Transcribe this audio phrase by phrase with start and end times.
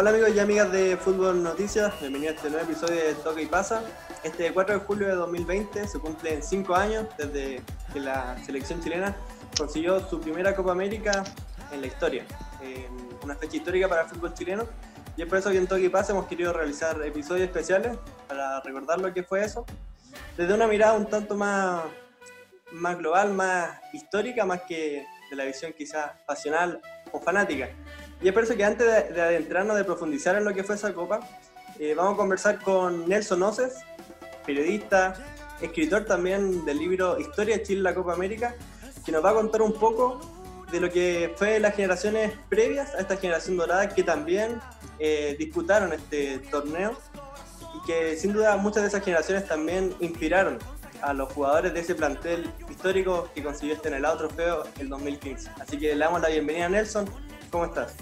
[0.00, 3.46] Hola amigos y amigas de Fútbol Noticias, bienvenidos a este nuevo episodio de Toque y
[3.46, 3.82] Pasa.
[4.22, 9.16] Este 4 de julio de 2020 se cumplen 5 años desde que la selección chilena
[9.56, 11.24] consiguió su primera Copa América
[11.72, 12.24] en la historia,
[13.24, 14.68] una fecha histórica para el fútbol chileno.
[15.16, 18.60] Y es por eso que en Toque y Pasa hemos querido realizar episodios especiales para
[18.60, 19.66] recordar lo que fue eso,
[20.36, 21.82] desde una mirada un tanto más,
[22.70, 26.80] más global, más histórica, más que de la visión quizás pasional
[27.10, 27.68] o fanática.
[28.20, 30.92] Y es por eso que antes de, adentrarnos, de profundizar en lo que fue esa
[30.92, 31.20] copa,
[31.78, 33.74] eh, vamos a conversar con Nelson Oces,
[34.44, 35.14] periodista,
[35.60, 38.54] escritor también del libro Historia de Chile la Copa América,
[39.04, 40.20] que nos va a contar un poco
[40.72, 44.60] de lo que fue las generaciones previas a esta generación dorada que también
[44.98, 46.98] eh, disputaron este torneo
[47.74, 50.58] y que sin duda muchas de esas generaciones también inspiraron
[51.00, 55.50] a los jugadores de ese plantel histórico que consiguió este en el trofeo el 2015.
[55.60, 57.08] Así que le damos la bienvenida a Nelson.
[57.50, 57.94] ¿Cómo estás?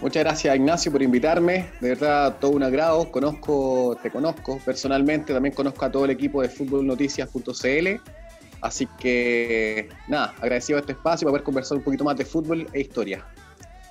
[0.00, 5.54] Muchas gracias Ignacio por invitarme, de verdad todo un agrado, conozco, te conozco personalmente, también
[5.54, 8.00] conozco a todo el equipo de futbolnoticias.cl,
[8.62, 12.80] así que nada, agradecido este espacio para poder conversar un poquito más de fútbol e
[12.80, 13.26] historia.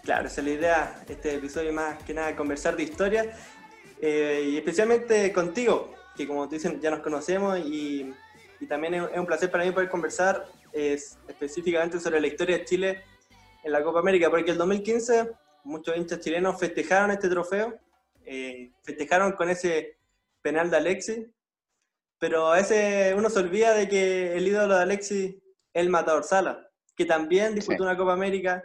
[0.02, 3.32] Claro, esa es la idea, este episodio más que nada conversar de historia
[4.02, 8.12] eh, y especialmente contigo, que como te dicen ya nos conocemos y,
[8.68, 13.04] también es, un placer para mí poder conversar específicamente sobre la historia de Chile
[13.64, 17.80] en la Copa América, porque el 2015 muchos hinchas chilenos festejaron este trofeo,
[18.26, 20.00] eh, festejaron con ese
[20.42, 21.28] penal de Alexis,
[22.18, 25.42] pero a veces uno se olvida de que el ídolo de Alexis es
[25.74, 28.64] el Matador Sala, que también disputó una Copa América.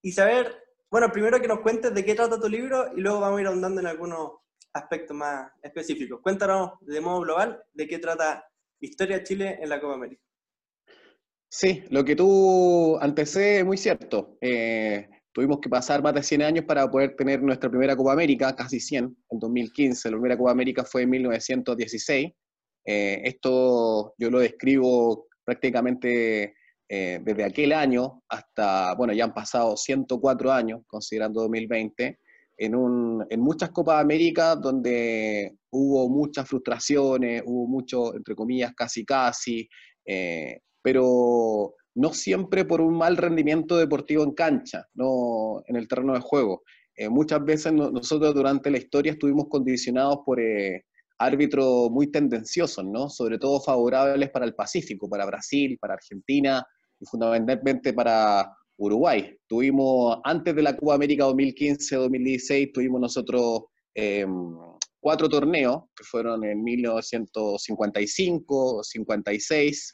[0.00, 0.56] Y saber,
[0.90, 3.46] bueno, primero que nos cuentes de qué trata tu libro y luego vamos a ir
[3.46, 4.32] ahondando en algunos
[4.72, 6.20] aspectos más específicos.
[6.22, 8.44] Cuéntanos de modo global de qué trata
[8.80, 10.22] Historia Chile en la Copa América.
[11.48, 14.38] Sí, lo que tú antecede es muy cierto.
[14.40, 18.54] Eh, Tuvimos que pasar más de 100 años para poder tener nuestra primera Copa América,
[18.54, 20.10] casi 100, en 2015.
[20.10, 22.32] La primera Copa América fue en 1916.
[22.84, 26.54] Eh, esto yo lo describo prácticamente
[26.88, 32.18] eh, desde aquel año hasta, bueno, ya han pasado 104 años, considerando 2020,
[32.58, 39.06] en, un, en muchas Copas América donde hubo muchas frustraciones, hubo mucho, entre comillas, casi
[39.06, 39.66] casi,
[40.04, 46.14] eh, pero no siempre por un mal rendimiento deportivo en cancha, no en el terreno
[46.14, 46.62] de juego.
[46.96, 50.84] Eh, muchas veces nosotros durante la historia estuvimos condicionados por eh,
[51.18, 53.08] árbitros muy tendenciosos, ¿no?
[53.08, 56.64] sobre todo favorables para el Pacífico, para Brasil, para Argentina
[57.00, 59.36] y fundamentalmente para Uruguay.
[59.46, 63.64] Tuvimos, antes de la Copa América 2015-2016, tuvimos nosotros
[63.94, 64.56] em,
[65.00, 69.92] cuatro torneos, que fueron en 1955, 56,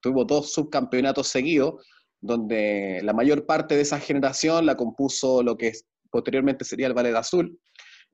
[0.00, 1.86] tuvo dos subcampeonatos seguidos,
[2.20, 5.72] donde la mayor parte de esa generación la compuso lo que
[6.10, 7.58] posteriormente sería el Valle Azul,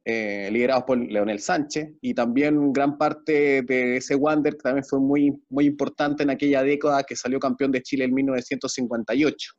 [0.05, 4.99] eh, liderado por Leonel Sánchez, y también gran parte de ese Wander que también fue
[4.99, 9.53] muy, muy importante en aquella década que salió campeón de Chile en 1958.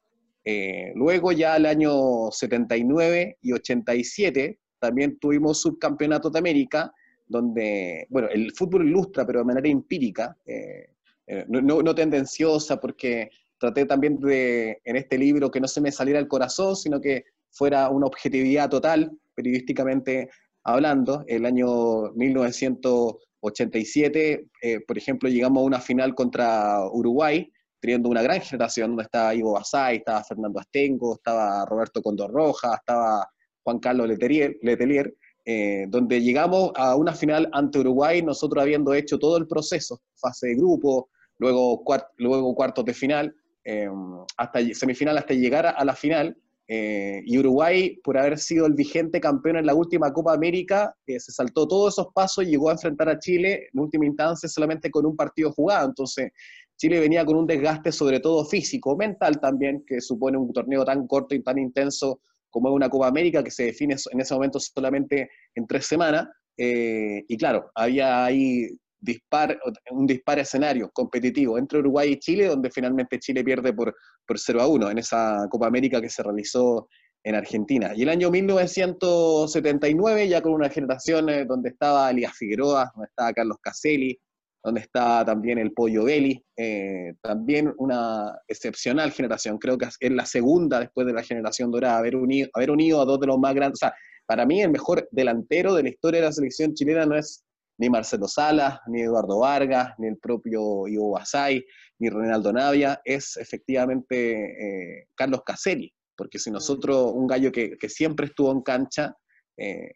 [0.45, 6.91] Eh, luego ya el año 79 y 87 también tuvimos subcampeonato de América,
[7.25, 10.92] donde, bueno, el fútbol ilustra, pero de manera empírica, eh,
[11.27, 16.19] eh, no, tendenciosa, porque traté también de, en este libro, que no se me saliera
[16.19, 20.29] el corazón, sino que fuera una objetividad total, periodísticamente
[20.63, 21.23] hablando.
[21.27, 28.41] El año 1987, eh, por ejemplo, llegamos a una final contra Uruguay, teniendo una gran
[28.41, 33.27] generación, donde estaba Ivo Basay, estaba Fernando Astengo, estaba Roberto Condor Roja, estaba
[33.63, 35.13] Juan Carlos Letelier, Letelier
[35.45, 40.47] eh, donde llegamos a una final ante Uruguay, nosotros habiendo hecho todo el proceso, fase
[40.47, 41.83] de grupo, luego,
[42.17, 43.89] luego cuartos de final, eh,
[44.37, 46.37] hasta semifinal, hasta llegar a, la final.
[46.65, 51.19] Eh, y Uruguay, por haber sido el vigente campeón en la última Copa América, se
[51.19, 55.05] saltó todos esos pasos y llegó a enfrentar a Chile en última instancia solamente con
[55.05, 55.89] un partido jugado.
[55.89, 56.31] Entonces,
[56.77, 61.05] Chile venía con un desgaste sobre todo físico, mental también, que supone un torneo tan
[61.05, 62.21] corto y tan intenso
[62.53, 66.27] como es una Copa América que se define en ese momento solamente en tres semanas.
[66.55, 68.69] Eh, y claro, había ahí
[69.01, 69.59] dispar,
[69.89, 73.95] un dispar escenario competitivo entre Uruguay y Chile, donde finalmente Chile pierde por,
[74.25, 76.87] por 0 a 1 en esa Copa América que se realizó
[77.23, 77.93] en Argentina.
[77.95, 83.33] Y el año 1979, ya con una generación eh, donde estaba Elías Figueroa, donde estaba
[83.33, 84.19] Carlos Caselli,
[84.63, 90.25] donde está también el Pollo Belli, eh, también una excepcional generación, creo que es la
[90.25, 93.53] segunda después de la generación dorada, haber unido, haber unido a dos de los más
[93.53, 93.93] grandes, o sea,
[94.25, 97.43] para mí el mejor delantero de la historia de la selección chilena no es
[97.77, 101.65] ni Marcelo Salas, ni Eduardo Vargas, ni el propio Ivo Basay,
[101.99, 105.91] ni Reinaldo Navia, es efectivamente eh, Carlos Caselli.
[106.15, 109.15] porque si nosotros, un gallo que, siempre estuvo en cancha,
[109.57, 109.95] eh,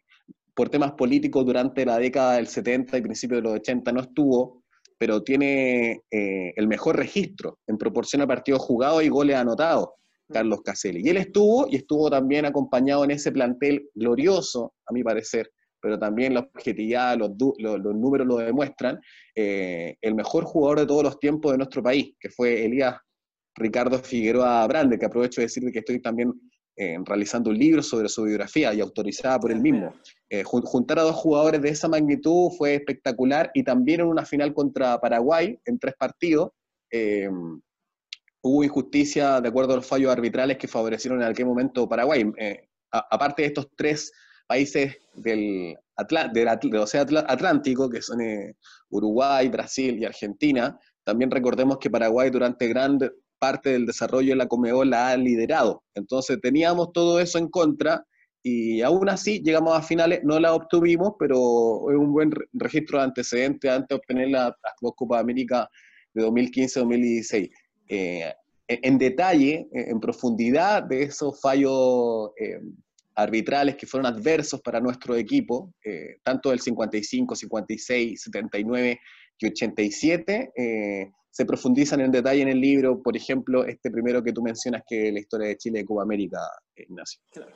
[0.58, 4.57] por temas políticos durante la década del 70 y principios de los 80 no estuvo,
[4.98, 9.90] pero tiene eh, el mejor registro en proporción a partidos jugados y goles anotados,
[10.30, 11.02] Carlos Caselli.
[11.04, 15.50] Y él estuvo, y estuvo también acompañado en ese plantel glorioso, a mi parecer,
[15.80, 18.98] pero también la objetividad, los, los, números lo demuestran,
[19.34, 22.96] eh, el mejor jugador de todos los tiempos de nuestro país, que fue Elías
[23.54, 26.32] Ricardo Figueroa Brande, que aprovecho de decirle que estoy también
[26.80, 29.96] eh, realizando un libro sobre su biografía y autorizada por él mismo.
[30.30, 34.54] Eh, juntar a dos jugadores de esa magnitud fue espectacular y también en una final
[34.54, 36.52] contra Paraguay, en tres partidos,
[36.92, 37.28] eh,
[38.40, 42.24] hubo injusticia de acuerdo a los fallos arbitrales que favorecieron en aquel momento Paraguay.
[42.92, 44.12] aparte de estos tres
[44.46, 45.76] países del,
[46.32, 48.20] del, Océano Atlántico, que son
[48.88, 53.00] Uruguay, Brasil y Argentina, también recordemos que Paraguay durante gran
[53.38, 55.82] parte del desarrollo de la Comebol la ha liderado.
[55.94, 58.04] Entonces teníamos todo eso en contra
[58.42, 63.04] y aún así llegamos a finales, no la obtuvimos, pero es un buen registro de
[63.04, 65.68] antecedentes antes de obtener la, la Copa América
[66.14, 67.50] de 2015-2016.
[67.88, 68.32] Eh,
[68.68, 72.60] en detalle, en profundidad de esos fallos eh,
[73.14, 79.00] arbitrales que fueron adversos para nuestro equipo, eh, tanto del 55, 56, 79
[79.38, 80.52] y 87,
[81.30, 85.08] se profundizan en detalle en el libro, por ejemplo, este primero que tú mencionas, que
[85.08, 86.40] es la historia de Chile y Cuba América,
[86.76, 87.20] Ignacio.
[87.30, 87.52] Claro.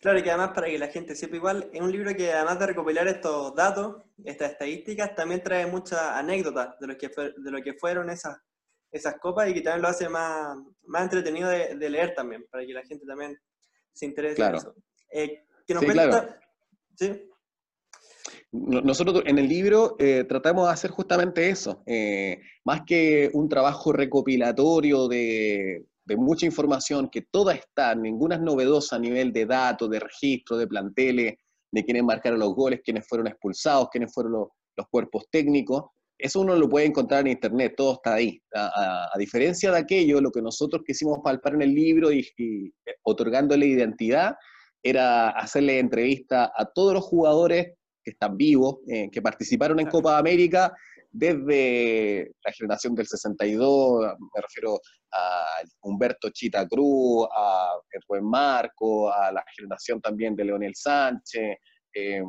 [0.00, 2.58] Claro, y que además para que la gente sepa igual, es un libro que además
[2.58, 7.62] de recopilar estos datos, estas estadísticas, también trae muchas anécdotas de lo que, de lo
[7.62, 8.36] que fueron esas,
[8.92, 12.72] esas copas y que también lo hace más, más entretenido de, leer también, para que
[12.72, 13.36] la gente también
[13.92, 14.74] se interese en eso.
[15.10, 16.28] Eh, que nos sí, claro.
[16.94, 17.30] ¿Sí?
[18.64, 23.92] Nosotros en el libro eh, tratamos de hacer justamente eso, eh, más que un trabajo
[23.92, 25.84] recopilatorio de,
[26.16, 30.66] mucha información, que toda está, ninguna es novedosa a nivel de datos, de registro, de
[30.66, 31.34] planteles,
[31.70, 34.48] de quiénes marcaron los goles, quiénes fueron expulsados, quiénes fueron los,
[34.90, 35.84] cuerpos técnicos.
[36.18, 38.40] Eso uno lo puede encontrar en internet, todo está ahí.
[38.54, 42.72] A, diferencia de aquello, lo que nosotros quisimos palpar en el libro y, y
[43.02, 44.36] otorgándole identidad
[44.82, 47.74] era hacerle entrevista a todos los jugadores
[48.06, 50.72] que están vivos, eh, que participaron en Copa América
[51.10, 54.80] desde la generación del 62, me refiero
[55.12, 55.44] a
[55.82, 57.72] Humberto Chita Cruz, a
[58.08, 61.56] Rubén Marco, a la generación también de Leonel Sánchez,
[61.92, 62.24] em,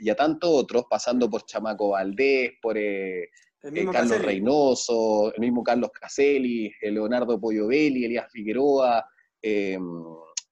[0.00, 3.22] y a tantos otros, pasando por Chamaco Valdés, por eh,
[3.62, 9.02] eh, Carlos Reynoso, el mismo Carlos Caselli, Leonardo Poyobelli, Elías Figueroa,
[9.40, 9.82] em,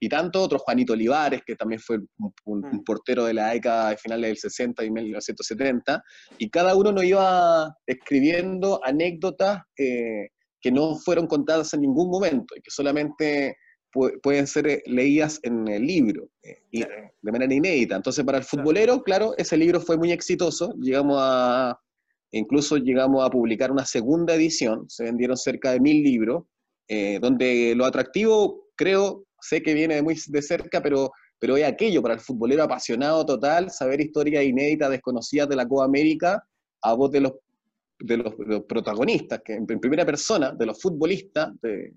[0.03, 1.99] y tanto otros, Juanito Olivares, que también fue
[2.47, 2.85] un, mm.
[2.85, 6.03] portero de la década de finales del 60 y 1970,
[6.39, 12.57] y cada uno nos iba escribiendo anécdotas eh, que no fueron contadas en ningún momento
[12.57, 13.57] y que solamente
[14.23, 17.97] pueden ser eh, leídas en el libro, eh, de manera inédita.
[17.97, 21.79] Entonces, para el futbolero, claro, ese libro fue muy exitoso, llegamos a,
[22.31, 26.45] incluso llegamos a publicar una segunda edición, se vendieron cerca de mil libros,
[27.21, 32.15] donde lo atractivo, creo, sé que viene muy de cerca, pero, pero es aquello para
[32.15, 36.43] el futbolero apasionado total, saber historias inéditas, desconocidas de la Copa América,
[36.83, 37.33] a voz de los,
[37.99, 38.35] de los,
[38.69, 41.93] protagonistas, que en primera persona, de los futbolistas, de,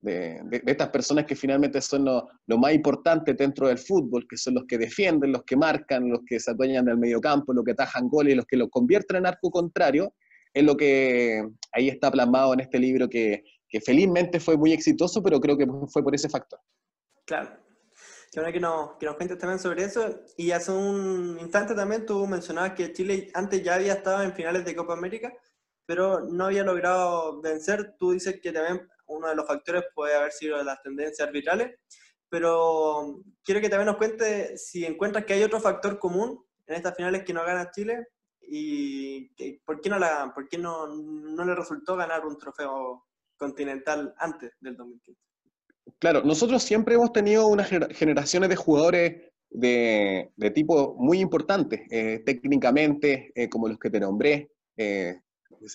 [0.00, 4.54] de, estas personas que finalmente son lo, lo, más importante dentro del fútbol, que son
[4.54, 8.08] los que defienden, los que marcan, los que se adueñan del mediocampo, los que atajan
[8.08, 10.14] goles, los que los convierten en arco contrario,
[10.52, 15.22] es lo que ahí está plasmado en este libro que, que felizmente fue muy exitoso,
[15.22, 16.58] pero creo que fue por ese factor.
[17.28, 17.50] Claro.
[18.32, 20.20] Qué que nos, que nos cuentes también sobre eso.
[20.38, 24.64] Y hace un instante también tú mencionabas que Chile antes ya había estado en finales
[24.64, 25.34] de Copa América,
[25.84, 27.96] pero no había logrado vencer.
[27.98, 31.78] Tú dices que también uno de los factores puede haber sido las tendencias arbitrales,
[32.30, 36.96] pero quiero que también nos cuentes si encuentras que hay otro factor común en estas
[36.96, 38.08] finales que no gana Chile
[38.40, 39.28] y
[39.66, 43.06] por qué no, la, por qué no, no le resultó ganar un trofeo
[43.36, 45.27] continental antes del 2015.
[45.98, 53.32] Claro, nosotros siempre hemos tenido unas generaciones de jugadores de, tipo muy importantes, eh, técnicamente,
[53.34, 55.16] eh, como los que te nombré, eh,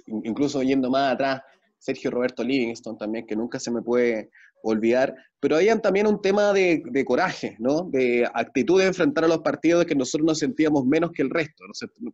[0.07, 1.41] incluso yendo más atrás,
[1.77, 4.29] Sergio Roberto Livingston también, que nunca se me puede
[4.63, 7.89] olvidar, pero había también un tema de, coraje, ¿no?
[7.91, 11.65] De actitud de enfrentar a los partidos que nosotros nos sentíamos menos que el resto,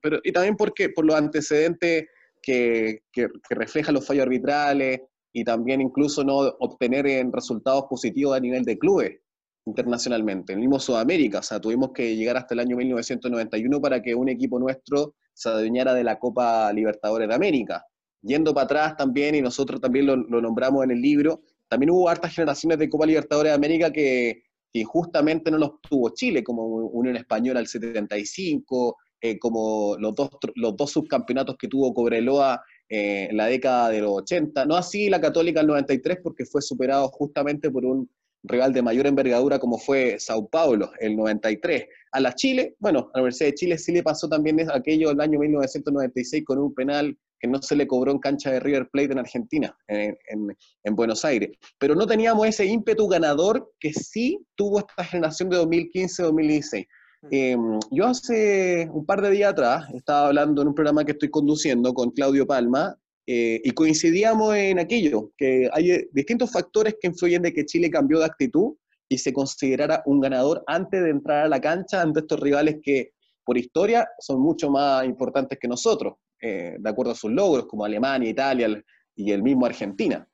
[0.01, 2.07] pero, y también porque, por los antecedentes
[2.41, 5.01] que, que, que reflejan los fallos arbitrales,
[5.31, 9.19] y también incluso no obtener en resultados positivos a nivel de clubes
[9.65, 10.53] internacionalmente.
[10.53, 14.29] El mismo Sudamérica, o sea, tuvimos que llegar hasta el año 1991 para que un
[14.29, 17.85] equipo nuestro se adueñara de la Copa Libertadores de América.
[18.21, 22.33] Yendo para atrás también, y nosotros también lo, nombramos en el libro, también hubo hartas
[22.33, 24.43] generaciones de Copa Libertadores de América que,
[24.73, 30.29] que injustamente no los tuvo Chile, como Unión Española al 75, eh, como los dos,
[30.55, 34.65] los dos subcampeonatos que tuvo Cobreloa eh, en la década de los 80.
[34.65, 38.09] No así la Católica al 93, porque fue superado justamente por un
[38.43, 41.85] rival de mayor envergadura como fue Sao Paulo, el 93.
[42.11, 45.21] A la Chile, bueno, a la Universidad de Chile sí le pasó también aquello el
[45.21, 49.13] año 1996 con un penal que no se le cobró en cancha de River Plate
[49.13, 51.51] en Argentina, en, Buenos Aires.
[51.77, 56.87] Pero no teníamos ese ímpetu ganador que sí tuvo esta generación de 2015-2016.
[57.31, 61.29] Em, yo hace un par de días atrás estaba hablando en un programa que estoy
[61.29, 62.95] conduciendo con Claudio Palma
[63.27, 67.91] eh, y coincidíamos en aquello, que hay eh, distintos factores que influyen de que Chile
[67.91, 68.75] cambió de actitud
[69.09, 73.11] y se considerara un ganador antes de entrar a la cancha ante estos rivales que
[73.43, 77.83] por historia son mucho más importantes que nosotros, eh, de acuerdo a sus logros, como
[77.83, 78.81] Alemania, Italia
[79.15, 80.27] y el mismo Argentina.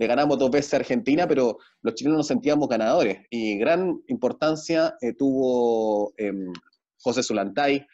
[0.00, 3.18] Le ganamos dos veces a Argentina, pero los chilenos nos sentíamos ganadores.
[3.30, 6.52] Y gran importancia tuvo em,
[7.02, 7.86] José Zulantay.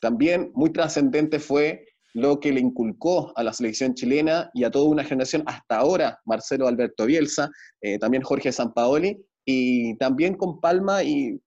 [0.00, 4.88] también muy trascendente fue lo que le inculcó a la selección chilena y a toda
[4.88, 11.02] una generación hasta ahora, Marcelo Alberto Bielsa, eh, también Jorge Sampaoli, y también con Palma
[11.02, 11.40] y,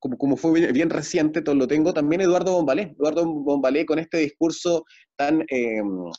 [0.00, 4.84] como, fue bien, reciente, todo lo tengo, también Eduardo Bombalé, Eduardo Bombalé con este discurso
[5.16, 6.10] tan em,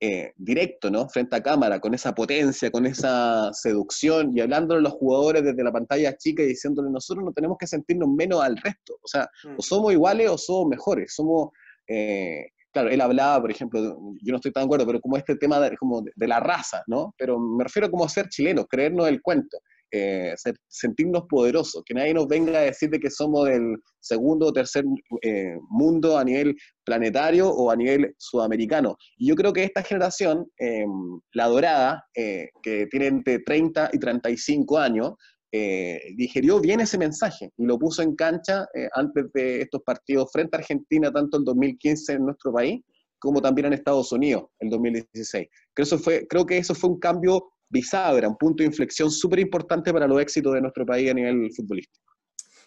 [0.00, 1.08] eh, directo, ¿no?
[1.08, 5.64] Frente a cámara, con esa potencia, con esa seducción y hablándole a los jugadores desde
[5.64, 9.28] la pantalla chica y diciéndole, nosotros no tenemos que sentirnos menos al resto, o sea,
[9.44, 9.54] mm.
[9.58, 11.50] o somos iguales o somos mejores, somos...
[11.88, 13.80] Eh, claro, él hablaba, por ejemplo,
[14.22, 16.84] yo no estoy tan de acuerdo, pero como este tema de, como de, la raza,
[16.86, 17.12] ¿no?
[17.18, 19.58] Pero me refiero como a ser chilenos, creernos el cuento,
[19.90, 20.34] eh,
[20.68, 24.84] sentirnos poderosos, que nadie nos venga a decir de que somos del segundo o tercer
[25.22, 28.96] eh, mundo a nivel planetario o a nivel sudamericano.
[29.16, 33.98] Y yo creo que esta generación, em, la dorada, eh, que tiene entre 30 y
[33.98, 35.12] 35 años,
[35.50, 40.54] eh, digerió bien ese mensaje y lo puso en cancha antes de estos partidos frente
[40.56, 42.82] a Argentina, tanto en 2015 en nuestro país
[43.18, 45.48] como también en Estados Unidos en 2016.
[45.74, 49.40] Creo, eso fue, creo que eso fue un cambio bisagra, un punto de inflexión súper
[49.40, 52.08] importante para los éxitos de nuestro país a nivel futbolístico.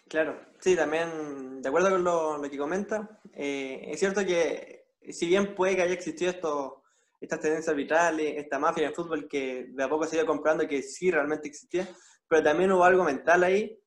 [0.08, 5.54] Claro, sí, también de acuerdo con lo, que comenta, eh, es cierto que si bien
[5.54, 6.82] puede que haya existido esto,
[7.20, 10.66] estas tendencias arbitrales, esta mafia en el fútbol que de a poco se iba comprando
[10.68, 11.88] que sí realmente existía,
[12.28, 13.78] pero también hubo algo mental ahí,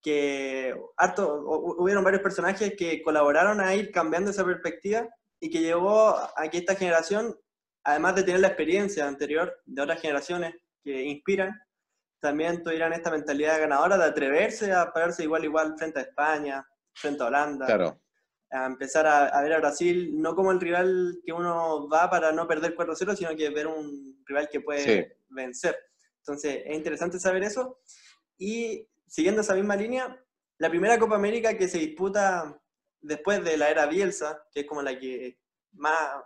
[0.00, 1.42] que harto,
[1.78, 5.08] hubieron varios personajes que colaboraron a ir cambiando esa perspectiva
[5.40, 7.34] y que llevó a que esta generación,
[7.82, 10.54] además de tener la experiencia anterior de otras generaciones
[10.84, 11.58] que inspiran,
[12.20, 17.22] también tuvieran esta mentalidad ganadora de atreverse a pararse igual igual frente a España, frente
[17.22, 17.66] a Holanda.
[17.66, 18.00] Claro.
[18.50, 22.46] A empezar a, ver a Brasil no como el rival que uno va para no
[22.46, 25.76] perder 4-0, sino que ver un rival que puede vencer.
[26.18, 27.80] Entonces, es interesante saber eso.
[28.38, 30.18] Y siguiendo esa misma línea,
[30.58, 32.58] la primera Copa América que se disputa
[33.00, 35.40] después de la era Bielsa, que es como la que
[35.72, 36.22] más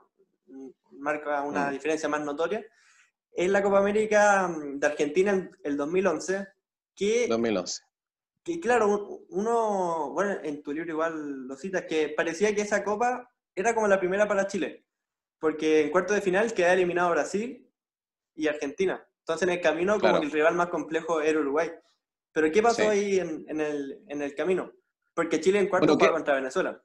[0.93, 1.73] marca una mm.
[1.73, 2.65] diferencia más notoria,
[3.33, 6.47] es la Copa América de Argentina en el 2011,
[6.95, 7.27] que...
[7.29, 7.83] 2011.
[8.45, 13.31] Que claro, uno, bueno, en tu libro igual lo citas, que parecía que esa Copa
[13.55, 14.87] era como la primera para Chile,
[15.39, 17.69] porque en cuarto de final queda eliminado Brasil
[18.35, 19.07] y Argentina.
[19.21, 21.71] Entonces en el camino como que el rival más complejo era Uruguay.
[22.33, 24.73] Pero ¿qué pasó ahí en, el, camino?
[25.13, 26.83] Porque Chile en cuarto bueno, contra Venezuela.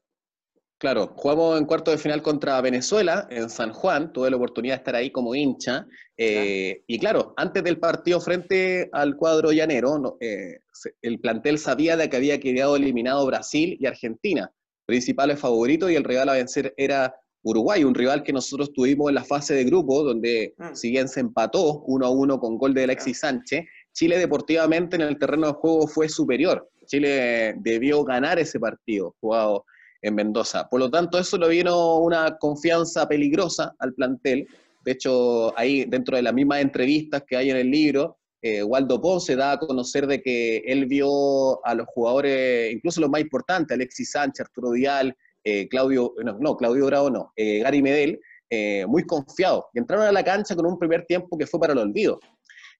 [0.83, 4.77] Claro, jugamos en cuarto de final contra Venezuela en San Juan, tuve la oportunidad de
[4.79, 5.87] estar ahí como hincha.
[6.17, 10.59] Eh, y claro, antes del partido frente al cuadro llanero, eh,
[11.01, 14.51] el plantel sabía de que había quedado eliminado Brasil y Argentina,
[14.85, 19.15] principales favoritos, y el rival a vencer era Uruguay, un rival que nosotros tuvimos en
[19.15, 20.75] la fase de grupo, donde mm.
[20.75, 23.63] si bien se empató uno a uno con gol de Alexis Sánchez,
[23.93, 26.69] Chile deportivamente en el terreno de juego fue superior.
[26.87, 29.63] Chile debió ganar ese partido jugado
[30.03, 30.69] en Mendoza.
[30.69, 34.47] Por lo tanto, eso le vino una confianza peligrosa al plantel.
[34.85, 39.01] De hecho, ahí dentro de las mismas entrevistas que hay en el libro, eh, Waldo
[39.01, 43.73] Ponce da a conocer de que él vio a los jugadores, incluso los más importantes,
[43.73, 48.19] Alexis Sánchez, Arturo Dial, eh, Claudio, no, Claudio Bravo no, eh, Gary Medel,
[48.49, 49.65] eh, muy confiados.
[49.73, 52.19] Y entraron a la cancha con un primer tiempo que fue para el olvido.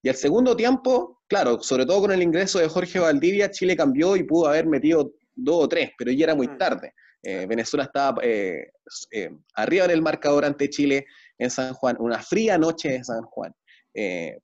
[0.02, 4.16] Y el segundo tiempo, claro, sobre todo con el ingreso de Jorge Valdivia, Chile cambió
[4.16, 6.58] y pudo haber metido dos o tres, pero ya era muy mm.
[7.24, 7.46] Tarde.
[7.46, 8.20] Venezuela estaba
[9.54, 11.06] arriba del marcador ante Chile
[11.38, 13.52] en San Juan, una fría noche en San Juan.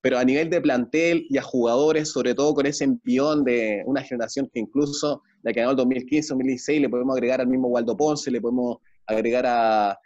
[0.00, 4.02] pero a nivel de plantel y a jugadores, sobre todo con ese envión de una
[4.02, 8.30] generación que incluso la que ganó el 2015-2016, le podemos agregar al mismo Waldo Ponce,
[8.30, 9.98] le podemos agregar a,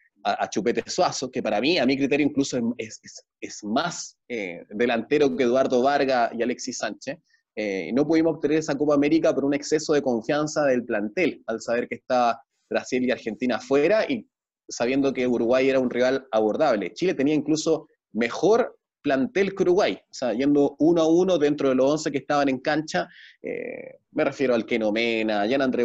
[0.49, 2.99] Chupete Suazo, que para mí, a mi criterio, incluso es,
[3.43, 7.19] es, más eh, delantero que Eduardo Vargas y Alexis Sánchez.
[7.55, 11.61] Eh, no pudimos obtener esa Copa América por un exceso de confianza del plantel, al
[11.61, 14.27] saber que está Brasil y Argentina afuera y
[14.69, 16.93] sabiendo que Uruguay era un rival abordable.
[16.93, 21.75] Chile tenía incluso mejor plantel que Uruguay, o sea, yendo uno a uno dentro de
[21.75, 23.07] los 11 que estaban en cancha,
[23.43, 25.85] eh, me refiero al Keno Mena, Jan André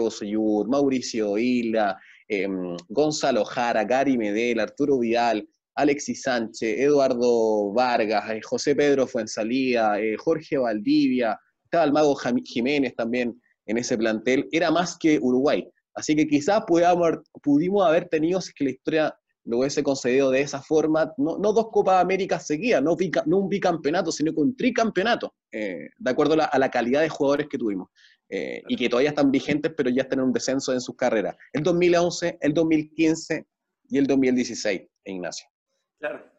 [0.67, 5.45] Mauricio Isla, em, Gonzalo Jara, Gary Medel, Arturo Vidal,
[5.75, 12.95] Alexis Sánchez, Eduardo Vargas, eh, José Pedro Fuensalía, eh, Jorge Valdivia, estaba el mago Jiménez
[12.95, 15.67] también en ese plantel, era más que Uruguay.
[15.99, 16.63] Así que quizás
[17.43, 21.37] pudimos haber tenido, si es que la historia lo hubiese concedido de esa forma, no,
[21.37, 22.95] dos Copas Américas seguidas, no,
[23.37, 27.57] un bicampeonato, sino con un tricampeonato, eh, de acuerdo a la, calidad de jugadores que
[27.57, 27.89] tuvimos.
[28.29, 31.35] Eh, y que todavía están vigentes, pero ya están en un descenso en sus carreras.
[31.51, 33.47] El 2011, el 2015
[33.89, 35.47] y el 2016, Ignacio.
[35.99, 36.31] Claro.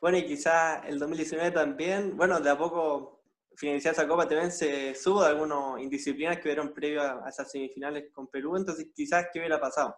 [0.00, 3.17] Bueno, y quizás el 2019 también, bueno, de a poco
[3.58, 7.50] finalizar esa Copa también se subo de algunas indisciplinas que hubieron previo a, a esas
[7.50, 9.96] semifinales con Perú, entonces quizás qué hubiera pasado.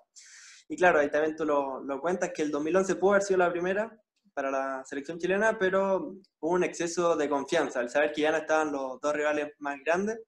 [0.69, 3.51] Y claro, ahí también tú lo, lo cuentas que el 2011 pudo haber sido la
[3.51, 4.01] primera
[4.33, 8.39] para la selección chilena, pero hubo un exceso de confianza, al saber que ya no
[8.39, 10.21] estaban los dos rivales más grandes.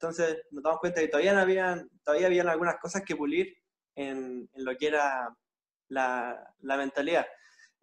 [0.00, 3.54] Entonces nos damos cuenta que todavía, no habían, todavía habían algunas cosas que pulir
[3.94, 5.36] en, en lo que era
[5.88, 7.26] la, la mentalidad.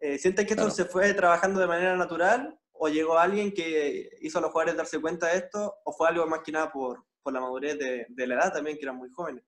[0.00, 4.38] Eh, ¿Sientes que esto se fue trabajando de manera natural o llegó alguien que hizo
[4.38, 7.30] a los jugadores darse cuenta de esto o fue algo más que nada por, por
[7.30, 9.44] la madurez de, la edad también, que eran muy jóvenes?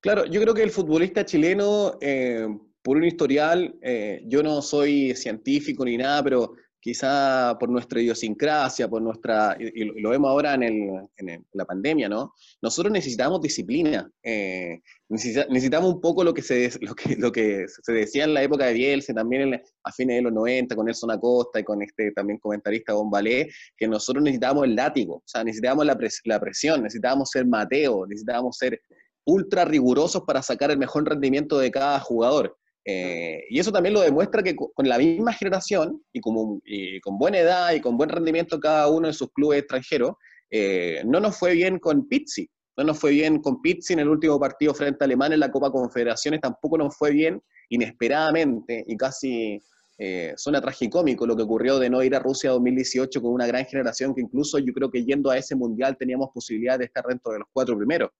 [0.00, 2.48] Claro, yo creo que el futbolista chileno, eh,
[2.82, 8.88] por un historial, eh, yo no soy científico ni nada, pero quizá por nuestra idiosincrasia,
[8.88, 11.08] por nuestra, y, lo vemos ahora en,
[11.54, 12.34] la pandemia, ¿no?
[12.60, 17.90] Nosotros necesitamos disciplina, eh, necesitamos un poco lo que, se, lo, que, lo que se
[17.90, 21.58] decía en la época de Bielsa, también a fines de los 90, con Nelson Acosta
[21.58, 25.98] y con este también comentarista Bombalé, que nosotros necesitábamos el látigo, o sea, necesitábamos la,
[26.24, 28.78] la presión, necesitábamos ser Mateo, necesitábamos ser
[29.24, 32.58] ultra rigurosos para sacar el mejor rendimiento de cada jugador.
[32.84, 37.72] Eh, y eso también lo demuestra que con la misma generación y, con buena edad
[37.72, 40.12] y con buen rendimiento cada uno de sus clubes extranjeros,
[40.50, 42.48] eh, no nos fue bien con Pizzi.
[42.76, 45.50] No nos fue bien con Pizzi en el último partido frente a Alemania en la
[45.50, 49.62] Copa Confederaciones, tampoco nos fue bien inesperadamente y casi
[49.96, 53.64] eh, suena tragicómico lo que ocurrió de no ir a Rusia 2018 con una gran
[53.64, 57.32] generación que incluso yo creo que yendo a ese mundial teníamos posibilidad de estar dentro
[57.32, 58.10] de los cuatro primeros.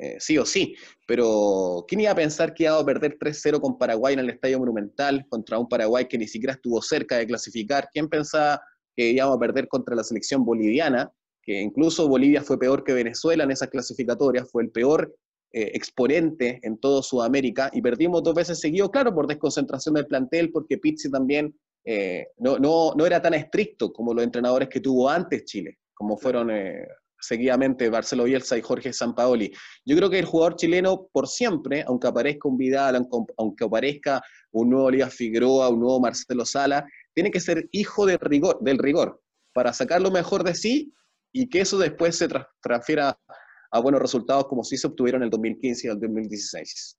[0.00, 0.76] Eh, sí o sí,
[1.08, 4.60] pero ¿quién iba a pensar que iba a perder 3-0 con Paraguay en el Estadio
[4.60, 7.88] Monumental contra un Paraguay que ni siquiera estuvo cerca de clasificar?
[7.92, 8.60] ¿Quién pensaba
[8.94, 11.10] que íbamos a perder contra la selección boliviana?
[11.42, 15.12] Que incluso Bolivia fue peor que Venezuela en esas clasificatorias, fue el peor
[15.52, 20.52] eh, exponente en todo Sudamérica y perdimos dos veces seguido, claro, por desconcentración del plantel,
[20.52, 21.52] porque Pizzi también
[21.84, 26.16] eh, no, no, no, era tan estricto como los entrenadores que tuvo antes Chile, como
[26.16, 26.52] fueron
[27.20, 29.52] seguidamente Marcelo Bielsa y Jorge Sampaoli.
[29.84, 34.70] Yo creo que el jugador chileno, por siempre, aunque aparezca un Vidal, aunque aparezca un
[34.70, 39.20] nuevo Liga Figueroa, un nuevo Marcelo Sala, tiene que ser hijo del rigor, del rigor
[39.52, 40.92] para sacar lo mejor de sí
[41.32, 42.28] y que eso después se
[42.60, 43.18] transfiera
[43.70, 46.98] a buenos resultados como sí se obtuvieron en el 2015 y el 2016.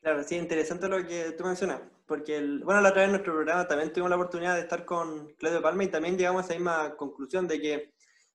[0.00, 3.68] Claro, sí, interesante lo que tú mencionas, porque, bueno, la otra vez en nuestro programa
[3.68, 6.96] también tuvimos la oportunidad de estar con Claudio Palma y también llegamos a esa misma
[6.96, 7.92] conclusión de que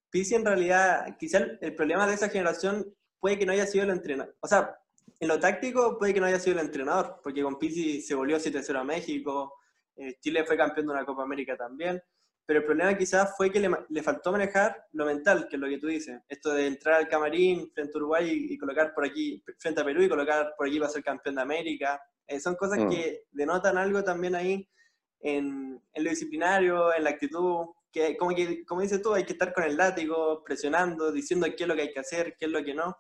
[0.10, 2.86] Pizzi en realidad, quizá el, problema de esa generación
[3.20, 4.36] puede que no haya sido el entrenador.
[4.40, 4.78] O sea,
[5.20, 8.38] en lo táctico puede que no haya sido el entrenador, porque con Pizzi se volvió
[8.38, 9.54] 7-0 a México,
[9.96, 12.02] eh, Chile fue campeón de una Copa América también,
[12.46, 15.80] pero el problema quizás fue que le, faltó manejar lo mental, que es lo que
[15.80, 19.82] tú dices, esto de entrar al camarín frente a Uruguay y, colocar por aquí, frente
[19.82, 22.90] a Perú y colocar por aquí para ser campeón de América, eh, son cosas mm.
[22.90, 24.70] que denotan algo también ahí
[25.20, 27.66] en, en, lo disciplinario, en la actitud,
[27.98, 31.64] que como, que, como dices tú, hay que estar con el látigo, presionando, diciendo qué
[31.64, 32.96] es lo que hay que hacer, qué es lo que no.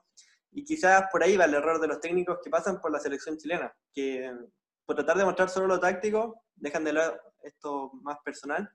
[0.51, 3.37] Y quizás por ahí va el error de los técnicos que pasan por la selección
[3.37, 4.31] chilena, que
[4.85, 8.69] por tratar de mostrar solo lo táctico, dejan de lado esto más personal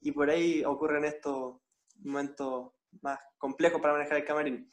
[0.00, 1.56] y por ahí ocurren estos
[2.02, 4.70] momentos más complejos para manejar el camarín.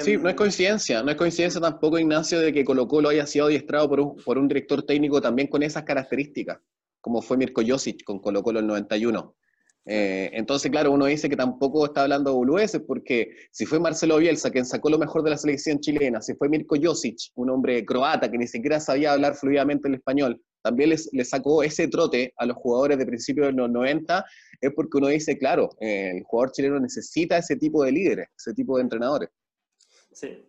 [0.00, 3.26] Sí, no es em, coincidencia, no es coincidencia tampoco, Ignacio, de que Colo Colo haya
[3.26, 6.60] sido adiestrado por un, por un director técnico también con esas características,
[7.00, 9.34] como fue Mirko Josic con Colo Colo el 91.
[9.90, 14.18] Eh, entonces, claro, uno dice que tampoco está hablando de boludeces, porque si fue Marcelo
[14.18, 17.82] Bielsa quien sacó lo mejor de la selección chilena, si fue Mirko Josic, un hombre
[17.86, 22.34] croata que ni siquiera sabía hablar fluidamente el español, también les, le sacó ese trote
[22.36, 24.26] a los jugadores de principios de los 90,
[24.60, 28.52] es porque uno dice, claro, eh, el jugador chileno necesita ese tipo de líderes, ese
[28.52, 29.30] tipo de entrenadores.
[30.12, 30.44] Sí.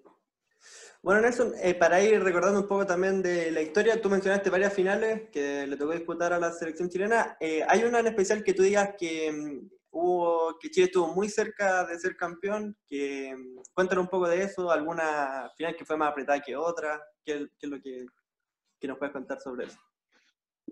[1.02, 4.74] Bueno, Nelson, eh, para ir recordando un poco también de la historia, tú mencionaste varias
[4.74, 7.38] finales que le tocó disputar a la selección chilena.
[7.40, 11.30] Eh, ¿Hay una en especial que tú digas que mm, hubo que Chile estuvo muy
[11.30, 12.76] cerca de ser campeón?
[12.86, 17.02] Que, mm, cuéntanos un poco de eso, alguna final que fue más apretada que otra,
[17.24, 18.06] ¿qué, es lo que,
[18.78, 19.80] que nos puedes contar sobre eso?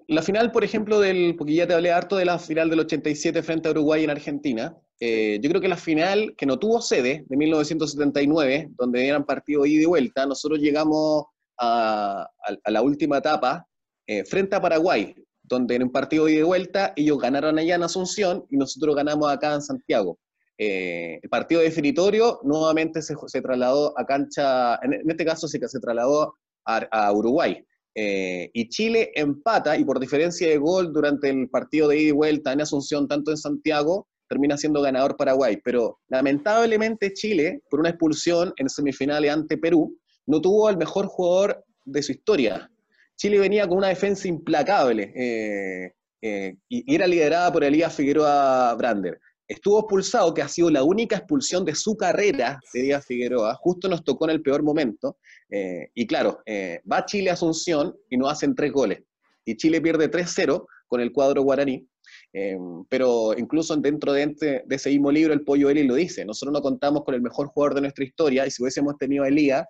[0.08, 3.42] La final, por ejemplo, del, porque ya te hablé harto de la final del 87
[3.44, 7.26] frente a Uruguay en Argentina, eh, yo creo que la final, que no tuvo sede,
[7.28, 11.26] de 1979, donde eran partidos ida y vuelta, nosotros llegamos
[11.60, 12.30] a,
[12.66, 13.68] la última etapa
[14.08, 17.84] eh, frente a Paraguay, donde en un partido ida y vuelta ellos ganaron allá en
[17.84, 20.20] Asunción y nosotros ganamos acá en Santiago.
[20.58, 27.12] Eh, el partido definitorio nuevamente se, trasladó a cancha, en, este caso se trasladó a
[27.14, 27.64] Uruguay.
[28.00, 32.12] Eh, y Chile empata y por diferencia de gol durante el partido de ida y
[32.12, 35.58] vuelta en Asunción, tanto en Santiago, termina siendo ganador Paraguay.
[35.64, 41.66] Pero lamentablemente Chile, por una expulsión en semifinales ante Perú, no tuvo al mejor jugador
[41.86, 42.70] de su historia.
[43.16, 49.20] Chile venía con una defensa implacable eh, eh, y, era liderada por Elías Figueroa Brander
[49.48, 53.88] estuvo expulsado, que ha sido la única expulsión de su carrera de Díaz Figueroa, justo
[53.88, 55.18] nos tocó en el peor momento.
[55.50, 59.00] Eh, y claro, eh, va Chile a Asunción y no hacen tres goles.
[59.46, 61.88] Y Chile pierde 3-0 con el cuadro guaraní.
[62.34, 62.58] Eh,
[62.90, 64.28] pero incluso dentro de,
[64.66, 67.48] de, ese mismo libro, el Pollo Eli lo dice, nosotros no contamos con el mejor
[67.48, 69.66] jugador de nuestra historia y si hubiésemos tenido a Elías,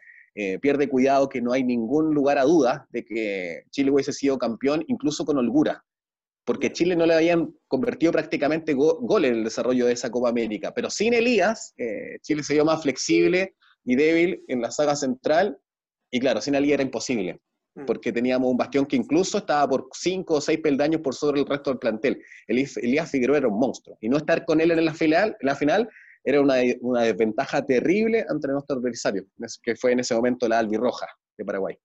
[0.61, 4.83] pierde cuidado que no hay ningún lugar a duda de que Chile hubiese sido campeón,
[4.87, 5.83] incluso con holgura
[6.47, 10.73] porque Chile no le habían convertido prácticamente gol en el desarrollo de esa Copa América.
[10.73, 15.57] Pero sin Elías, eh, Chile se vio más flexible y débil en la saga central,
[16.09, 17.41] y claro, sin Elías era imposible,
[17.75, 17.83] mm.
[17.83, 21.45] porque teníamos un bastión que incluso estaba por cinco o seis peldaños por sobre el
[21.45, 22.23] resto del plantel.
[22.47, 25.55] Elías Figueroa era un monstruo, y no estar con él en la final, en la
[25.55, 25.89] final
[26.23, 29.25] era una, una desventaja terrible ante nuestro adversario,
[29.61, 31.07] que fue en ese momento la albirroja
[31.37, 31.77] de Paraguay.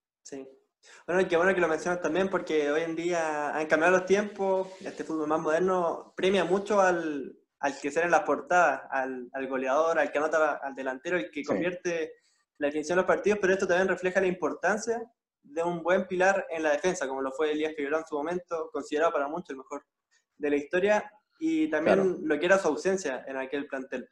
[1.05, 1.11] Sí.
[1.11, 4.69] Bueno, qué bueno que lo mencionas también porque hoy en día han cambiado los tiempos,
[4.81, 9.99] este fútbol más moderno premia mucho al, al que en las portadas, al, al, goleador,
[9.99, 12.13] al que anota al delantero, el que convierte
[12.57, 15.01] la definición de los partidos, pero esto también refleja la importancia
[15.41, 18.69] de un buen pilar en la defensa, como lo fue Elías Figueroa en su momento,
[18.71, 19.85] considerado para muchos el mejor
[20.37, 24.09] de la historia, y también lo que era su ausencia en aquel plantel.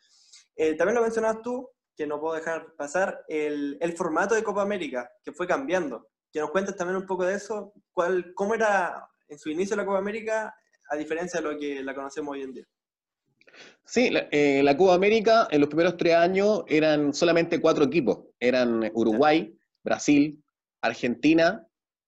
[0.55, 4.61] Eh, también lo mencionabas tú, que no puedo dejar pasar, el, el formato de Copa
[4.61, 9.07] América, que fue cambiando que nos cuentes también un poco de eso, cuál, cómo era
[9.27, 10.55] en su inicio la Copa América,
[10.89, 12.65] a diferencia de lo que la conocemos hoy en día.
[13.85, 18.19] Sí, la, eh, Copa América en los primeros tres años eran solamente cuatro equipos.
[18.39, 20.41] Eran Uruguay, Brasil,
[20.81, 21.65] Argentina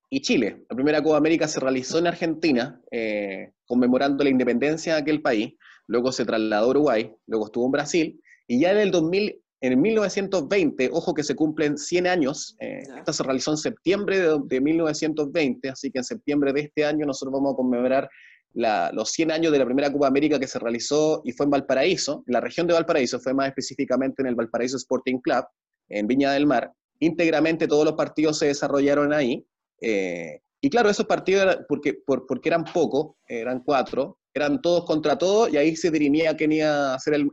[0.09, 0.65] y Chile.
[0.69, 5.55] La primera Copa América se realizó en Argentina, eh, conmemorando la independencia de aquel país.
[5.88, 8.21] Luego se trasladó a Uruguay, luego estuvo en Brasil.
[8.47, 13.13] Y ya en el 2000, en 1920, ojo que se cumplen 100 años, eh, esta
[13.13, 17.54] se realizó en septiembre de, 1920, así que en septiembre de este año nosotros vamos
[17.54, 18.10] a conmemorar
[18.54, 22.26] los 100 años de la primera Copa América que se realizó y fue en Valparaíso,
[22.28, 25.45] en la región de Valparaíso, fue más específicamente en el Valparaíso Sporting Club,
[25.88, 26.69] en Viña del Mar.
[26.99, 29.45] Íntegramente todos los partidos se desarrollaron ahí.
[29.80, 35.51] Eh, y claro, esos partidos, porque, porque eran pocos, eran cuatro, eran todos contra todos
[35.53, 37.31] y ahí se dirimía quién iba a ser el,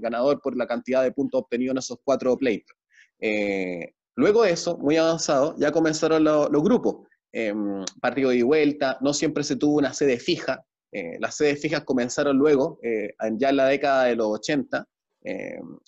[0.00, 2.76] ganador por la cantidad de puntos obtenidos en esos cuatro pleitos.
[3.20, 7.06] Eh, luego de eso, muy avanzado, ya comenzaron los grupos.
[7.32, 7.52] Eh,
[8.00, 10.64] partido de vuelta, no siempre se tuvo una sede fija.
[10.90, 14.86] Eh, las sedes fijas comenzaron luego, ya en la década de los 80,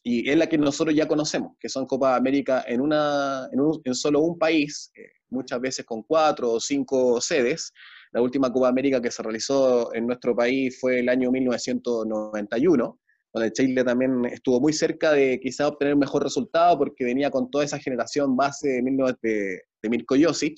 [0.02, 3.94] y es la que nosotros ya conocemos, que son Copa América en, una, en, en
[3.94, 4.92] solo un país,
[5.30, 7.72] muchas veces con cuatro o cinco sedes,
[8.12, 13.00] la última Copa América que se realizó en nuestro país fue el año 1991,
[13.32, 17.50] donde Chile también estuvo muy cerca de quizá obtener un mejor resultado porque venía con
[17.50, 20.56] toda esa generación base de, de, Mirko Josic.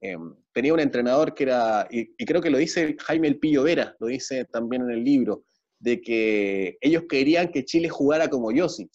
[0.00, 3.94] Em, tenía un entrenador que era, y, creo que lo dice Jaime El Pillo Vera,
[4.00, 5.44] lo dice también en el libro,
[5.78, 8.90] de que ellos querían que Chile jugara como Josic.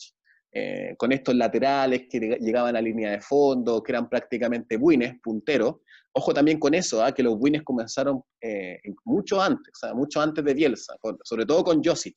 [0.51, 5.75] Eh, con estos laterales que llegaban a línea de fondo, que eran prácticamente buines, punteros,
[6.13, 7.13] Ojo también con eso, ¿ah?
[7.13, 12.15] que los wins comenzaron eh, mucho antes, mucho antes de Bielsa, sobre todo con Josic.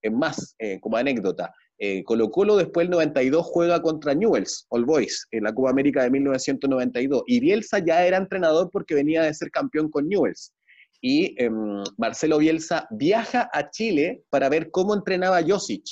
[0.00, 4.84] Es más, eh, como anécdota, eh, Colo Colo después del 92 juega contra Newells, All
[4.84, 9.34] Boys, en la Copa América de 1992, y Bielsa ya era entrenador porque venía de
[9.34, 10.52] ser campeón con Newells.
[11.00, 15.84] Y em, Marcelo Bielsa viaja a Chile para ver cómo entrenaba Josic.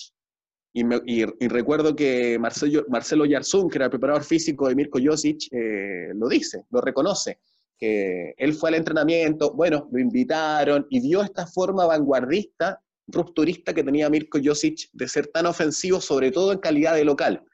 [0.75, 6.13] Y, recuerdo que Marcelo, Marcelo Yarzún, que era el preparador físico de Mirko Josic, eh,
[6.15, 7.41] lo dice, lo reconoce,
[7.79, 13.85] que él fue al entrenamiento, bueno, lo invitaron y vio esta forma vanguardista, rupturista que
[13.85, 17.45] tenía Mirko Josic de ser tan ofensivo, sobre todo en calidad de local.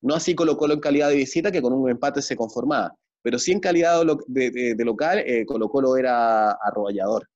[0.00, 2.94] No así Colo Colo en calidad de visita, que con un empate se conformaba.
[3.22, 7.28] Pero sí en calidad de, local, eh, Colo Colo era arroballador.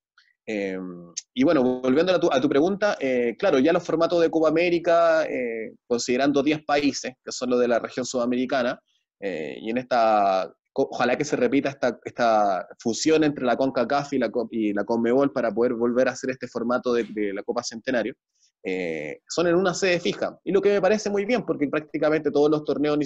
[0.50, 5.26] Em, y bueno, volviendo a tu, pregunta, eh, claro, ya los formatos de Copa América,
[5.26, 8.80] eh, considerando 10 países, que son los de la región sudamericana,
[9.20, 14.30] y en esta ojalá que se repita esta, esta fusión entre la CONCACAF y la,
[14.50, 18.14] y la CONMEBOL para poder volver a hacer este formato de, la Copa Centenario,
[18.62, 20.38] eh, son en una sede fija.
[20.44, 22.98] Y lo que me parece muy bien, porque prácticamente todos los torneos,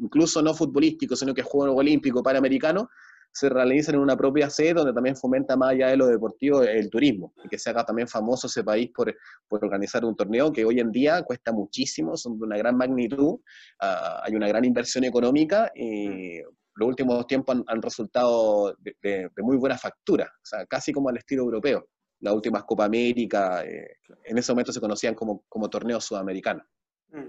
[0.00, 2.86] incluso no futbolísticos, sino que juegos olímpicos, panamericanos,
[3.34, 6.88] se realizan en una propia sede donde también fomenta más allá de lo deportivo el
[6.88, 9.12] turismo y que se haga también famoso ese país por,
[9.48, 13.40] por organizar un torneo que hoy en día cuesta muchísimo, son de una gran magnitud,
[13.80, 16.38] ah, hay una gran inversión económica y
[16.76, 21.42] los últimos tiempos han, resultado de, muy buena factura, o sea, casi como al estilo
[21.42, 21.88] europeo.
[22.20, 26.64] Las últimas Copa América, eh, en ese momento se conocían como, como torneos sudamericanos.
[27.08, 27.26] Mm.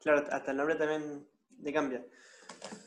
[0.00, 1.26] Claro, hasta el nombre también
[1.62, 2.04] le cambia.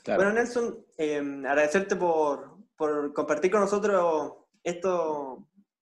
[0.05, 5.39] Bueno, Nelson, eh, agradecerte por, por, compartir con nosotros estos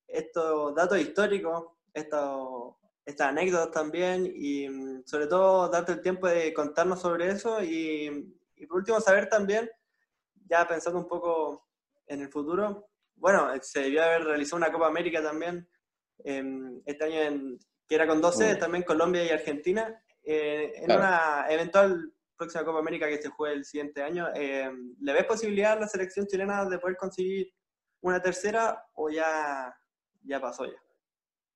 [0.08, 7.00] esto datos históricos, estas anécdotas también, y mm, sobre todo darte el tiempo de contarnos
[7.00, 9.70] sobre eso y, y por último saber también
[10.48, 11.68] ya pensando un poco
[12.06, 15.68] en el futuro, bueno, se debió haber realizado una Copa América también
[16.24, 18.58] em, este año, que era con 12, mm.
[18.58, 23.64] también Colombia y Argentina, eh, en una eventual próxima Copa América que se juegue el
[23.64, 24.28] siguiente año.
[24.34, 27.52] Em, ¿Le ves posibilidad a la selección chilena de poder conseguir
[28.02, 29.74] una tercera o ya,
[30.22, 30.80] ya pasó ya?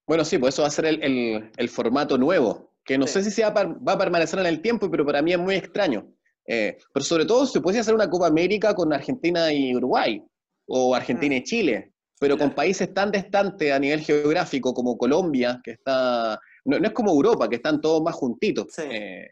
[0.06, 3.30] Bueno, sí, pues eso va a ser el, el, formato nuevo, que no sé si
[3.30, 6.12] se va a permanecer en el tiempo, pero para mí es muy extraño.
[6.46, 10.20] Eh, pero sobre todo se puede hacer una Copa América con Argentina y Uruguay,
[10.66, 15.72] o Argentina y Chile, pero con países tan distantes a nivel geográfico como Colombia, que
[15.72, 19.30] está, no, es como Europa, que están todos más juntitos, eh, eh,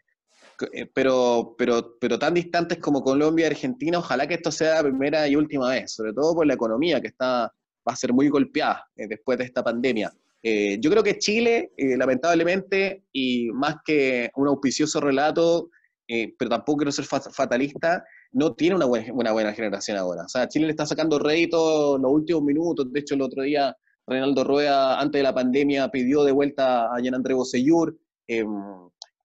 [0.93, 5.27] pero, pero, pero tan distantes como Colombia y Argentina, ojalá que esto sea la primera
[5.27, 7.51] y última vez, sobre todo por la economía que está,
[7.87, 10.11] va a ser muy golpeada después de esta pandemia.
[10.43, 15.69] yo creo que Chile, lamentablemente, y más que un auspicioso relato,
[16.11, 20.23] eh, pero tampoco quiero ser fatalista, no tiene una buena, buena generación ahora.
[20.23, 22.91] O sea, Chile le está sacando rédito los últimos minutos.
[22.91, 23.75] De hecho, el otro día
[24.07, 27.95] Reinaldo Rueda, antes de la pandemia, pidió de vuelta a Jean André Bosellur.
[28.27, 28.49] Em,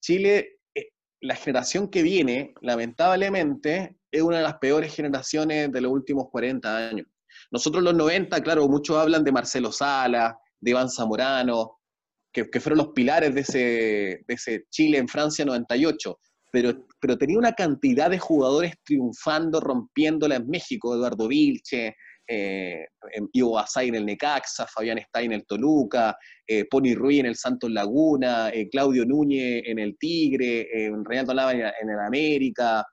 [0.01, 0.54] Chile, eh,
[1.25, 6.89] la generación que viene, lamentablemente, es una de las peores generaciones de los últimos 40
[6.89, 7.07] años.
[7.51, 11.79] Nosotros los 90, claro, muchos hablan de Marcelo Sala, de Iván Zamorano,
[12.33, 13.59] que, fueron los pilares de ese,
[14.27, 16.19] de ese Chile en Francia 98
[17.01, 22.87] pero, tenía una cantidad de jugadores triunfando, rompiéndola en México, Eduardo Vilche, eh,
[23.33, 27.37] Ivo Basay en el Necaxa, Fabián Stein en el Toluca, eh, Pony Ruiz en el
[27.37, 30.69] Santos Laguna, eh, Claudio Núñez en el Tigre,
[31.05, 32.85] Renato Lava en, el América,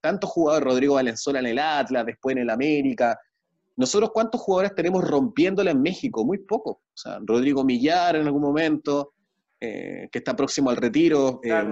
[0.00, 3.16] tantos jugadores, Rodrigo Valenzuela en el Atlas, después en el América.
[3.76, 6.24] Nosotros, ¿cuántos jugadores tenemos rompiéndola en México?
[6.24, 6.76] Muy pocos.
[6.76, 9.14] O sea, Rodrigo Millar en algún momento,
[9.64, 11.62] eh, que está próximo al retiro, eh,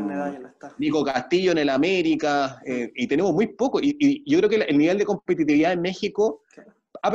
[0.78, 3.80] Nico Castillo en el América, eh, y tenemos muy poco.
[3.82, 6.42] Y, yo creo que el nivel de competitividad en México
[7.02, 7.10] ha,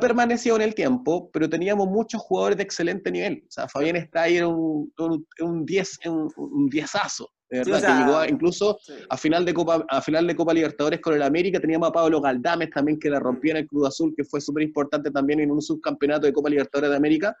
[0.00, 3.44] permanecido, en el tiempo, pero teníamos muchos jugadores de excelente nivel.
[3.46, 7.30] O sea, Fabián está ahí en un 10, un, un, diezazo.
[7.48, 8.76] De verdad, que llegó incluso
[9.08, 12.20] a final de Copa a final de Copa Libertadores con el América, teníamos a Pablo
[12.20, 15.52] Galdames también que la rompió en el Club Azul, que fue súper importante también en
[15.52, 17.36] un subcampeonato de Copa Libertadores de América,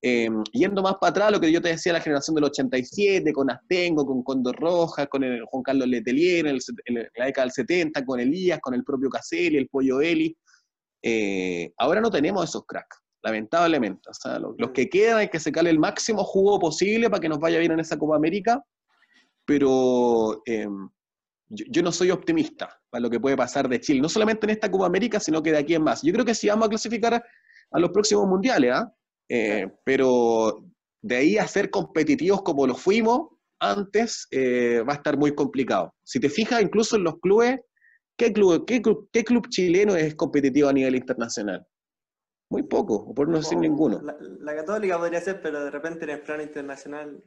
[0.00, 3.50] Em, yendo más para atrás, lo que yo te decía, la generación del 87, con
[3.50, 6.58] Astengo, con Condor Rojas, con el Juan Carlos Letelier, en,
[7.16, 10.36] la década del 70, con Elías, con el propio Caselli, el Pollo Eli.
[11.02, 14.08] Eh, ahora no tenemos esos cracks, lamentablemente.
[14.08, 17.58] O los, que quedan hay que sacarle el máximo jugo posible para que nos vaya
[17.58, 18.62] bien en esa Copa América,
[19.44, 20.88] pero em,
[21.48, 24.70] yo, no soy optimista para lo que puede pasar de Chile, no solamente en esta
[24.70, 26.02] Copa América, sino que de aquí en más.
[26.02, 28.94] Yo creo que si vamos a clasificar a, los próximos mundiales, ¿ah?
[29.28, 30.64] Eh, pero
[31.02, 33.28] de ahí a ser competitivos como lo fuimos
[33.60, 35.94] antes eh, va a estar muy complicado.
[36.04, 37.60] Si te fijas, incluso en los clubes,
[38.16, 41.66] ¿qué club, qué, qué club chileno es competitivo a nivel internacional?
[42.50, 44.00] Muy poco, por no decir ninguno.
[44.40, 47.22] La, Católica podría ser, pero de repente en el plano internacional...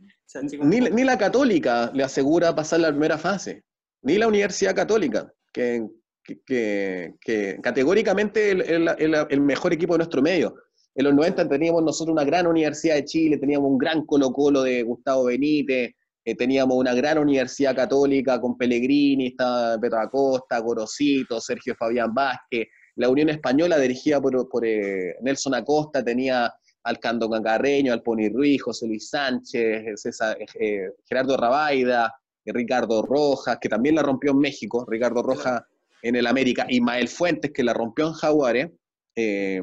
[0.63, 3.63] ni, ni, la Católica le asegura pasar la primera fase,
[4.01, 5.87] ni la Universidad Católica, que,
[6.23, 10.55] que, que, categóricamente es el, mejor equipo de nuestro medio.
[10.93, 14.63] En los 90 teníamos nosotros una gran Universidad de Chile, teníamos un gran Colo Colo
[14.63, 21.39] de Gustavo Benítez, eh, teníamos una gran Universidad Católica con Pellegrini, estaba Pedro Acosta, Gorosito,
[21.39, 27.29] Sergio Fabián Vázquez, la Unión Española dirigida por, por eh, Nelson Acosta tenía al Cando
[27.29, 32.13] Cancarreño, al Pony Ruiz, José Luis Sánchez, César, eh, Gerardo Rabaida,
[32.45, 35.63] Ricardo Rojas, que también la rompió en México, Ricardo Rojas
[36.01, 38.71] en el América, y Mael Fuentes, que la rompió en Jaguares.
[39.15, 39.61] Eh,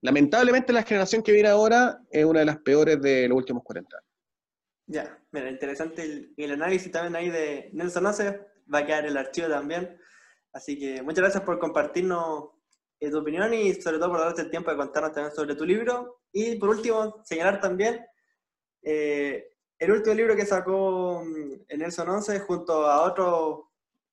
[0.00, 3.96] lamentablemente la generación que viene ahora es una de las peores de los últimos 40
[3.96, 4.08] años.
[4.86, 8.40] Ya, mira, interesante el, análisis también ahí de Nelson Ace,
[8.72, 9.98] va a quedar el archivo también.
[10.52, 12.50] Así que muchas gracias por compartirnos
[13.00, 15.66] eh, tu opinión y sobre todo por darte el tiempo de contarnos también sobre tu
[15.66, 16.22] libro.
[16.32, 18.04] Y por último, señalar también
[18.82, 23.66] eh, el último libro que sacó mm, Nelson Once junto a otros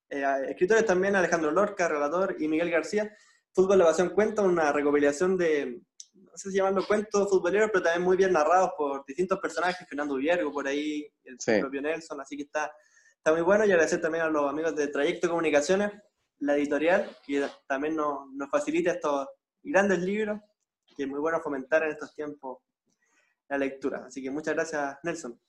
[0.09, 3.15] eh, escritores también, Alejandro Lorca, relator, y Miguel García,
[3.55, 5.81] Fútbol de Pasión Cuenta, una recopilación de,
[6.13, 10.15] no sé si llamarlo cuentos futboleros, pero también muy bien narrados por distintos personajes, Fernando
[10.15, 12.69] Viergo por ahí, el propio Nelson, así que está,
[13.15, 15.89] está muy bueno y agradecer también a los amigos de Trayecto Comunicaciones,
[16.39, 19.25] la editorial, que también nos, nos facilita estos
[19.63, 20.41] grandes libros,
[20.97, 22.57] que es muy bueno fomentar en estos tiempos
[23.47, 24.03] la lectura.
[24.05, 25.39] Así que muchas gracias, Nelson.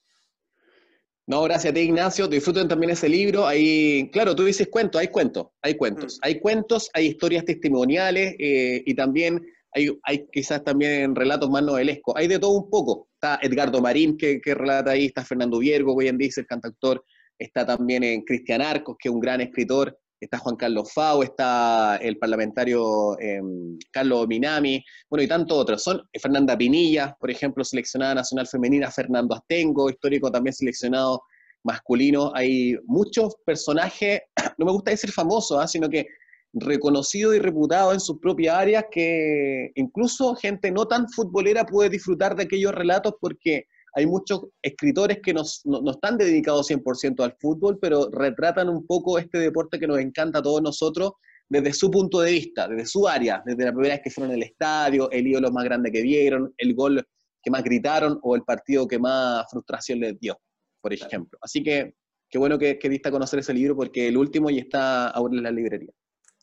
[1.29, 2.25] No, gracias a ti, Ignacio.
[2.29, 3.45] Disfruten también ese libro.
[3.45, 6.15] Ahí, claro, tú dices cuentos, hay cuentos, hay cuentos.
[6.15, 6.19] Mm.
[6.21, 12.15] Hay cuentos, hay historias testimoniales eh, y también hay, hay, quizás también relatos más novelescos.
[12.15, 13.09] Hay de todo un poco.
[13.13, 17.03] Está Edgardo Marín, que, relata ahí, está Fernando Viergo, hoy en día es el cantautor.
[17.37, 21.97] Está también en Cristian Arcos, que es un gran escritor está Juan Carlos Fau, está
[21.97, 25.83] el parlamentario em, Carlos Minami, bueno, y tantos otros.
[25.83, 31.21] Son eh, Fernanda Pinilla, por ejemplo, seleccionada nacional femenina, Fernando Astengo, histórico también seleccionado
[31.63, 32.31] masculino.
[32.35, 34.21] Hay muchos personajes,
[34.57, 35.67] no me gusta decir famosos, ¿ah?
[35.67, 36.07] sino que
[36.53, 42.35] reconocidos y reputados en sus propias áreas, que incluso gente no tan futbolera puede disfrutar
[42.35, 43.65] de aquellos relatos porque
[43.97, 49.39] hay muchos escritores que no, están dedicados 100% al fútbol, pero retratan un poco este
[49.39, 51.13] deporte que nos encanta a todos nosotros
[51.49, 54.43] desde su punto de vista, desde su área, desde la primera vez que fueron al
[54.43, 57.03] estadio, el ídolo más grande que vieron, el gol
[57.41, 60.39] que más gritaron o el partido que más frustración les dio,
[60.79, 61.39] por ejemplo.
[61.41, 61.95] Así que
[62.29, 65.37] qué bueno que, que diste a conocer ese libro porque el último ya está ahora
[65.37, 65.91] en la librería.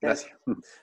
[0.01, 0.37] Gracias.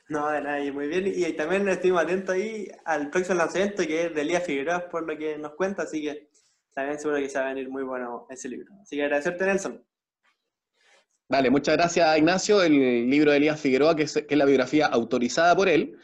[0.10, 1.06] No, de nadie, muy bien.
[1.08, 5.18] Y, también estuvimos atentos ahí al próximo lanzamiento que es de Elías Figueroa, por lo
[5.18, 6.31] que nos cuenta, así que
[6.74, 8.74] también seguro que se va a venir muy bueno ese libro.
[8.82, 9.86] Así que agradecerte, Nelson.
[11.30, 12.62] Vale, muchas gracias, Ignacio.
[12.62, 15.98] El libro de Elías Figueroa, que es, la biografía autorizada por él,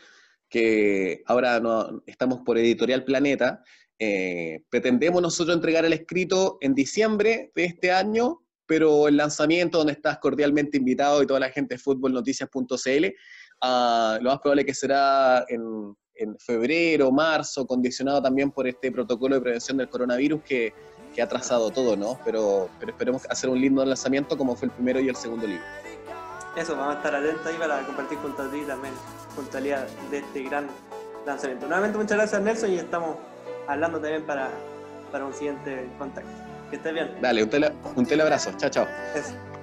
[0.49, 1.61] que ahora
[2.05, 3.61] estamos por Editorial Planeta.
[3.99, 9.93] Eh, pretendemos nosotros entregar el escrito en diciembre de este año, pero el lanzamiento, donde
[9.93, 13.05] estás cordialmente invitado y toda la gente de futbolnoticias.cl,
[13.61, 19.35] ah, lo más probable que será en, en febrero, marzo, condicionado también por este protocolo
[19.35, 20.73] de prevención del coronavirus que,
[21.13, 22.19] que ha trazado todo, ¿no?
[22.23, 25.63] Pero, pero esperemos hacer un lindo lanzamiento como fue el primero y el segundo libro.
[26.55, 28.93] Eso, vamos a estar atentos ahí para compartir junto a ti también,
[29.35, 30.67] junto a de este gran
[31.25, 31.67] lanzamiento.
[31.67, 33.17] Nuevamente muchas gracias Nelson y estamos
[33.67, 34.49] hablando también para,
[35.11, 36.31] para un siguiente contacto.
[36.69, 37.15] Que estés bien.
[37.21, 38.51] Dale, un, tele, un teleabrazo.
[38.57, 38.87] Chao, chao.
[39.13, 39.56] Voz.